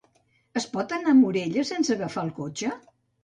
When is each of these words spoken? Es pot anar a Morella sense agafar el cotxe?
Es 0.61 0.65
pot 0.77 0.95
anar 0.95 1.11
a 1.13 1.17
Morella 1.19 1.65
sense 1.71 1.93
agafar 1.97 2.25
el 2.29 2.35
cotxe? 2.41 2.73